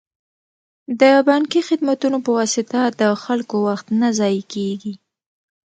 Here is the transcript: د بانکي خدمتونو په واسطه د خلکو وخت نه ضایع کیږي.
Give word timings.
د 1.01 1.01
بانکي 1.27 1.61
خدمتونو 1.69 2.17
په 2.25 2.31
واسطه 2.37 2.79
د 2.99 3.03
خلکو 3.23 3.55
وخت 3.67 3.87
نه 4.01 4.07
ضایع 4.19 4.43
کیږي. 4.53 4.93